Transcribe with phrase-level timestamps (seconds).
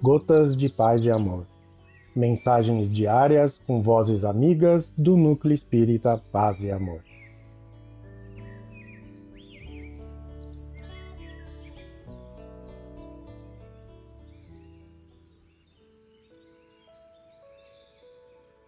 [0.00, 1.44] Gotas de Paz e Amor.
[2.14, 7.02] Mensagens diárias com vozes amigas do Núcleo Espírita Paz e Amor.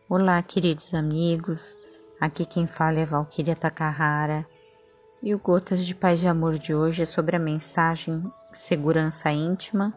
[0.08, 1.78] Olá, queridos amigos.
[2.20, 4.44] Aqui quem fala é Valquíria Takahara.
[5.22, 8.20] E o Gotas de Paz e Amor de hoje é sobre a mensagem
[8.52, 9.94] Segurança Íntima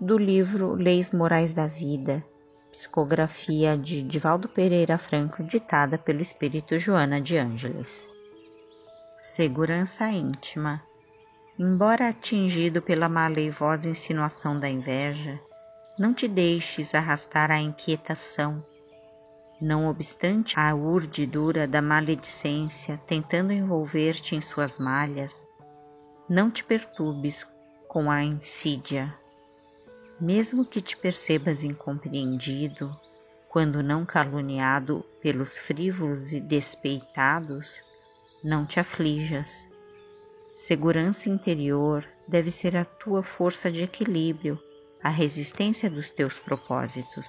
[0.00, 2.24] do livro Leis Morais da Vida,
[2.70, 8.08] psicografia de Divaldo Pereira Franco, ditada pelo espírito Joana de Ângeles.
[9.18, 10.82] Segurança íntima.
[11.58, 15.38] Embora atingido pela maleivosa insinuação da inveja,
[15.98, 18.64] não te deixes arrastar à inquietação
[19.62, 25.46] não obstante a urdidura da maledicência tentando envolver-te em suas malhas,
[26.28, 27.46] não te perturbes
[27.86, 29.16] com a insídia.
[30.22, 32.96] Mesmo que te percebas incompreendido,
[33.48, 37.82] quando não caluniado pelos frívolos e despeitados,
[38.44, 39.66] não te aflijas.
[40.52, 44.56] Segurança interior deve ser a tua força de equilíbrio,
[45.02, 47.28] a resistência dos teus propósitos.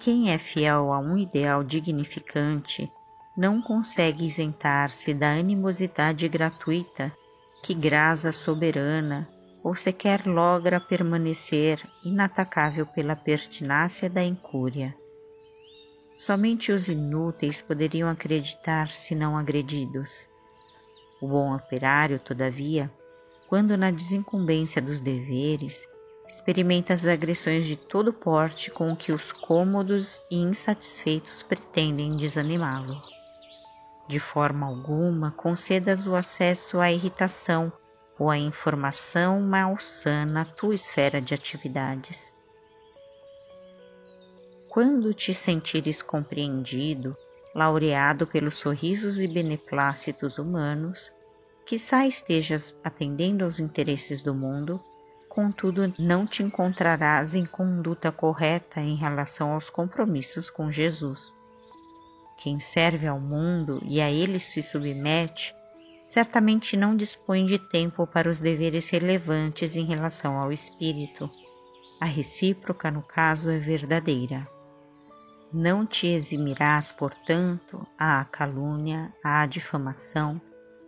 [0.00, 2.92] Quem é fiel a um ideal dignificante
[3.34, 7.10] não consegue isentar-se da animosidade gratuita
[7.62, 9.26] que grasa soberana
[9.62, 14.96] ou sequer logra permanecer inatacável pela pertinácia da incúria.
[16.14, 20.28] Somente os inúteis poderiam acreditar se não agredidos.
[21.20, 22.90] O bom operário, todavia,
[23.46, 25.86] quando na desincumbência dos deveres
[26.26, 33.02] experimenta as agressões de todo porte com que os cômodos e insatisfeitos pretendem desanimá-lo.
[34.06, 37.72] De forma alguma concedas o acesso à irritação
[38.20, 42.30] ou à informação malsã na tua esfera de atividades.
[44.68, 47.16] Quando te sentires compreendido,
[47.54, 51.10] laureado pelos sorrisos e beneplácitos humanos,
[51.64, 54.78] quizá estejas atendendo aos interesses do mundo
[55.30, 61.34] contudo não te encontrarás em conduta correta em relação aos compromissos com Jesus.
[62.36, 65.54] Quem serve ao mundo e a ele se submete,
[66.10, 71.30] certamente não dispõe de tempo para os deveres relevantes em relação ao espírito.
[72.00, 74.44] A recíproca, no caso, é verdadeira.
[75.52, 80.40] Não te eximirás, portanto, à calúnia, à difamação,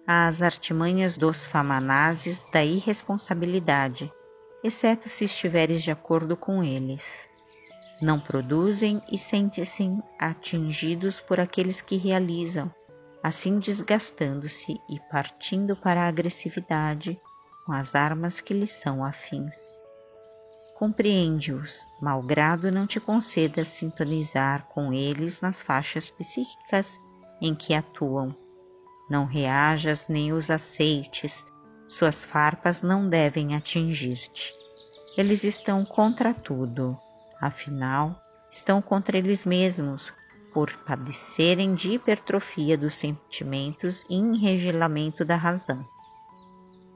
[0.05, 4.13] às artimanhas dos famanazes da irresponsabilidade,
[4.65, 7.29] exceto se estiveres de acordo com eles.
[8.01, 12.75] Não produzem e sentem-se atingidos por aqueles que realizam,
[13.23, 17.21] assim desgastando-se e partindo para a agressividade
[17.65, 19.81] com as armas que lhes são afins.
[20.75, 26.99] Compreende-os, malgrado não te conceda sintonizar com eles nas faixas psíquicas
[27.41, 28.35] em que atuam.
[29.09, 31.47] Não reajas nem os aceites,
[31.87, 34.53] suas farpas não devem atingir-te.
[35.17, 36.99] Eles estão contra tudo,
[37.41, 40.13] afinal, estão contra eles mesmos,
[40.53, 45.85] por padecerem de hipertrofia dos sentimentos e enregelamento da razão.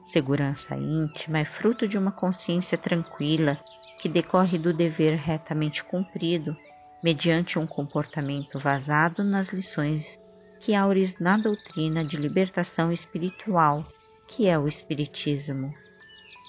[0.01, 3.59] Segurança íntima é fruto de uma consciência tranquila
[3.99, 6.55] que decorre do dever retamente cumprido,
[7.03, 10.19] mediante um comportamento vazado nas lições
[10.59, 13.85] que aures na doutrina de libertação espiritual
[14.27, 15.73] que é o Espiritismo.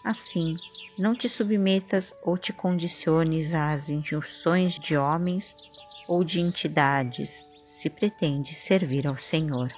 [0.04, 0.56] Assim,
[0.98, 5.54] não te submetas ou te condiciones às injunções de homens
[6.08, 9.70] ou de entidades, se pretendes servir ao Senhor.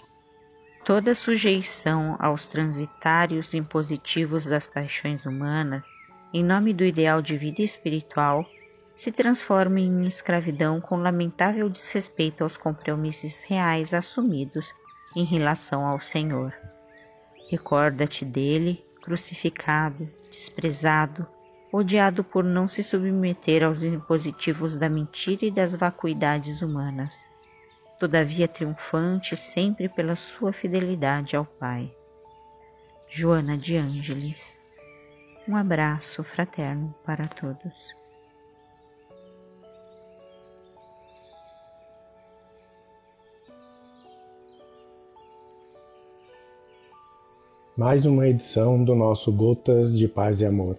[0.85, 5.87] Toda sujeição aos transitários impositivos das paixões humanas,
[6.33, 8.49] em nome do ideal de vida espiritual,
[8.95, 14.73] se transforma em escravidão com lamentável desrespeito aos compromissos reais assumidos
[15.17, 16.55] em relação ao Senhor.
[17.51, 21.27] Recorda-te dele, crucificado, desprezado,
[21.73, 27.27] odiado por não se submeter aos impositivos da mentira e das vacuidades humanas,
[27.99, 31.95] todavia triunfante sempre pela sua fidelidade ao Pai.
[33.09, 34.59] Joana de Ângeles.
[35.49, 38.01] Um abraço fraterno para todos.
[47.81, 50.79] mais uma edição do nosso Gotas de Paz e Amor.